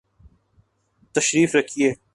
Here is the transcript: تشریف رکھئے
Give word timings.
تشریف 1.15 1.55
رکھئے 1.55 1.93